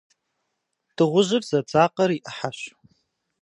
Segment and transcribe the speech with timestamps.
[0.95, 2.59] Дыгъужьыр зэдзакъэр и ӏыхьэщ.